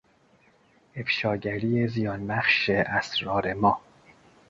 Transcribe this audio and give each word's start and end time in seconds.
افشاگری 0.95 1.87
زیانبخش 1.87 2.69
اسرار 2.69 3.53
ما 3.53 3.81